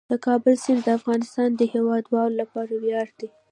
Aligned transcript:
د 0.09 0.13
کابل 0.25 0.53
سیند 0.63 0.81
د 0.83 0.87
افغانستان 0.99 1.49
د 1.55 1.61
هیوادوالو 1.73 2.39
لپاره 2.41 2.73
ویاړ 2.83 3.07
دی. 3.19 3.29